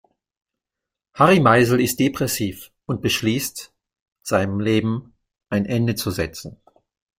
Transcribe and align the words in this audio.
Harry 1.13 1.39
Meisel 1.39 1.79
ist 1.79 1.99
depressiv 1.99 2.71
und 2.87 3.03
beschließt, 3.03 3.71
seinem 4.23 4.59
Leben 4.59 5.13
ein 5.49 5.67
Ende 5.67 5.93
zu 5.93 6.09
setzen. 6.09 6.59